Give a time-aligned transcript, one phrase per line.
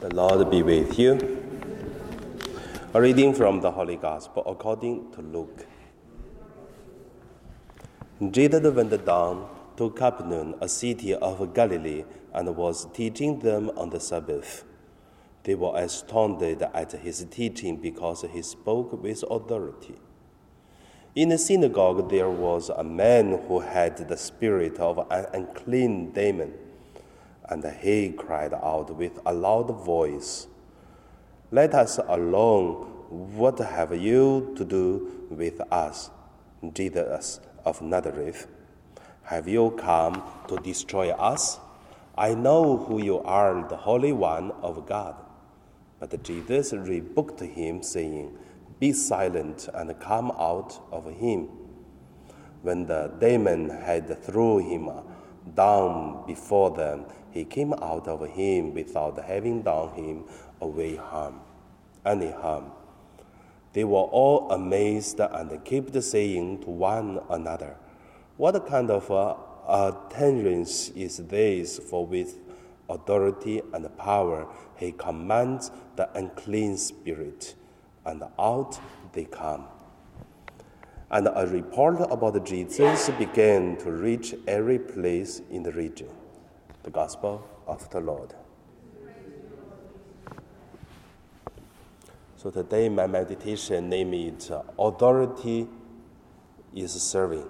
[0.00, 1.18] The Lord be with you.
[2.94, 5.66] A reading from the Holy Gospel according to Luke.
[8.30, 13.98] Jesus went down to Capernaum, a city of Galilee, and was teaching them on the
[13.98, 14.62] Sabbath.
[15.42, 19.96] They were astounded at his teaching because he spoke with authority.
[21.16, 26.54] In the synagogue, there was a man who had the spirit of an unclean demon
[27.48, 30.46] and he cried out with a loud voice,
[31.50, 32.84] Let us alone.
[33.08, 36.10] What have you to do with us,
[36.74, 38.46] Jesus of Nazareth?
[39.22, 41.58] Have you come to destroy us?
[42.18, 45.16] I know who you are, the Holy One of God.
[46.00, 48.36] But Jesus rebuked him, saying,
[48.78, 51.48] Be silent and come out of him.
[52.62, 54.90] When the demon had thrown him
[55.54, 60.24] down before them, he came out of him without having done him
[60.60, 61.40] away harm,
[62.04, 62.72] any harm.
[63.72, 67.76] They were all amazed and kept saying to one another,
[68.36, 69.34] What kind of uh,
[69.66, 72.38] utterance is this for with
[72.88, 77.54] authority and power he commands the unclean spirit,
[78.06, 78.78] and out
[79.12, 79.66] they come.
[81.10, 86.08] And a report about Jesus began to reach every place in the region
[86.82, 88.34] the Gospel of the Lord.
[92.36, 95.66] So today my meditation name it uh, authority
[96.74, 97.48] is serving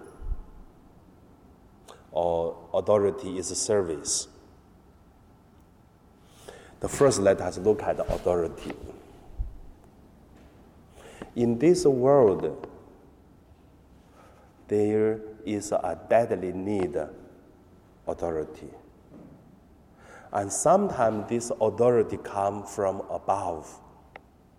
[2.13, 4.29] or authority is service.
[6.81, 8.73] The first let us look at authority.
[11.35, 12.68] In this world,
[14.69, 16.97] there is a deadly need
[18.07, 18.69] authority.
[20.33, 23.81] And sometimes this authority come from above,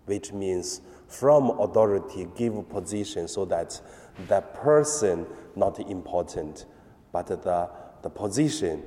[0.06, 3.80] which means from authority give position so that
[4.28, 6.66] the person not important,
[7.12, 7.70] but the,
[8.02, 8.82] the position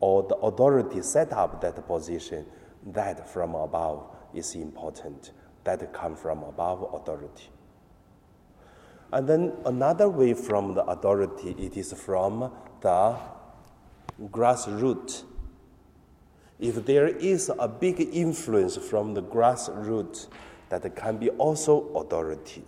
[0.00, 2.46] or the authority set up that position,
[2.86, 5.32] that from above is important.
[5.64, 7.50] That come from above authority.
[9.12, 13.16] And then another way from the authority, it is from the
[14.22, 15.24] grassroots
[16.60, 20.28] if there is a big influence from the grassroots,
[20.68, 22.62] that can be also authority.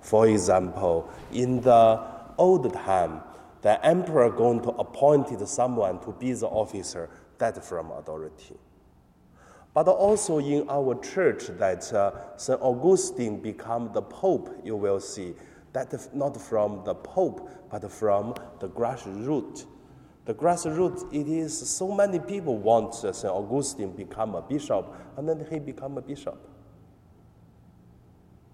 [0.00, 2.00] For example, in the
[2.36, 3.22] old time,
[3.62, 7.08] the emperor going to appointed someone to be the officer,
[7.38, 8.56] that from authority.
[9.78, 12.60] But also in our church, that uh, St.
[12.60, 15.34] Augustine become the pope, you will see
[15.72, 19.66] that not from the pope, but from the grassroots
[20.24, 23.24] the grassroots, it is so many people want St.
[23.24, 26.36] Augustine become a bishop, and then he become a bishop.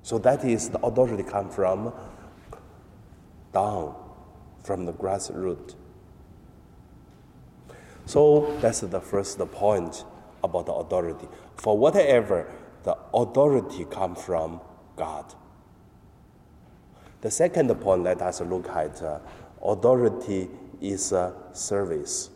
[0.02, 1.92] So that is the authority come from
[3.52, 3.96] down,
[4.62, 5.74] from the grassroots.
[8.04, 10.04] So that's the first point
[10.44, 11.26] about the authority.
[11.56, 12.52] For whatever,
[12.84, 14.60] the authority come from
[14.94, 15.34] God.
[17.22, 19.18] The second point, let us look at uh,
[19.62, 20.48] authority
[20.80, 22.30] is a service.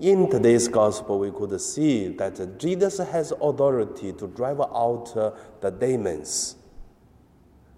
[0.00, 5.70] In today's gospel, we could see that Jesus has authority to drive out uh, the
[5.70, 6.56] demons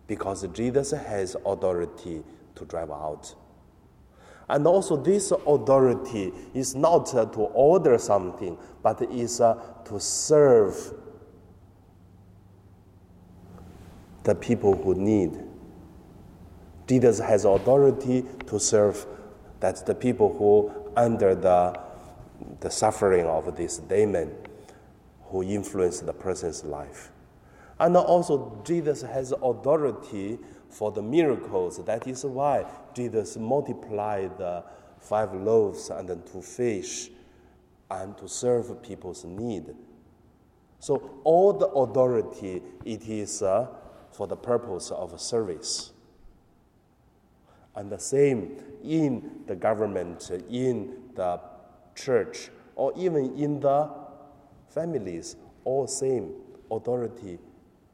[0.06, 2.22] because Jesus has authority
[2.54, 3.34] to drive out.
[4.48, 9.54] And also, this authority is not uh, to order something, but is uh,
[9.86, 10.94] to serve
[14.22, 15.42] the people who need.
[16.86, 19.04] Jesus has authority to serve
[19.60, 21.78] that the people who under the,
[22.60, 24.34] the suffering of this demon
[25.24, 27.10] who influence the person's life.
[27.78, 30.38] And also Jesus has authority
[30.70, 31.82] for the miracles.
[31.84, 32.64] That is why
[32.94, 34.64] Jesus multiplied the
[35.00, 37.10] five loaves and the two fish
[37.90, 39.74] and to serve people's need.
[40.80, 43.68] So all the authority, it is uh,
[44.12, 45.92] for the purpose of service.
[47.74, 51.40] And the same in the government, in the
[51.94, 53.90] church, or even in the
[54.68, 56.32] families, all same
[56.70, 57.38] authority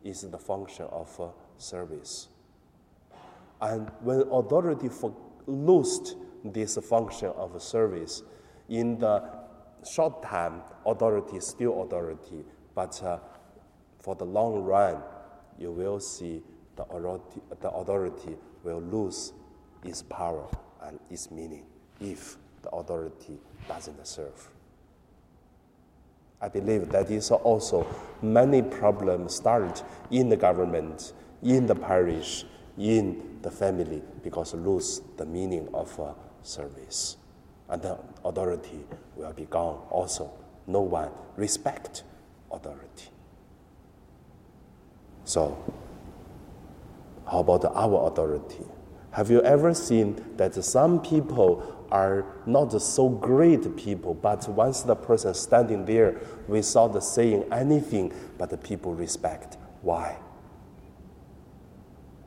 [0.05, 2.29] is the function of uh, service.
[3.61, 4.89] And when authority
[5.47, 8.23] lost this function of service,
[8.69, 9.23] in the
[9.89, 12.45] short time, authority is still authority,
[12.75, 13.19] but uh,
[14.01, 15.03] for the long run,
[15.59, 16.43] you will see
[16.77, 19.33] the authority, the authority will lose
[19.85, 20.49] its power
[20.83, 21.65] and its meaning
[22.01, 23.39] if the authority
[23.69, 24.51] doesn't serve.
[26.43, 27.87] I believe that is also
[28.21, 32.45] many problems start in the government, in the parish,
[32.77, 37.17] in the family, because lose the meaning of uh, service.
[37.69, 38.85] And the authority
[39.15, 40.33] will be gone also.
[40.67, 42.03] No one respect
[42.51, 43.09] authority.
[45.25, 45.57] So,
[47.31, 48.65] how about our authority?
[49.13, 54.97] Have you ever seen that some people are not so great people, but once the
[54.97, 56.19] person standing there
[56.49, 59.59] without saying anything, but the people respect.
[59.83, 60.17] Why?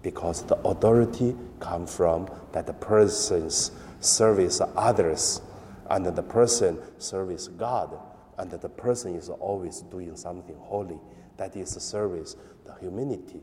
[0.04, 5.42] Because the authority come from that the person's service others,
[5.90, 7.98] and the person service God,
[8.38, 11.00] and the person is always doing something holy.
[11.38, 12.36] That is service,
[12.66, 13.42] the humanity.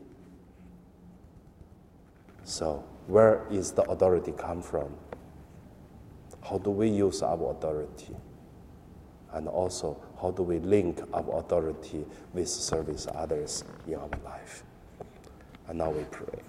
[2.45, 4.95] So, where is the authority come from?
[6.43, 8.15] How do we use our authority?
[9.31, 14.63] And also, how do we link our authority with service others in our life?
[15.67, 16.39] And now we pray.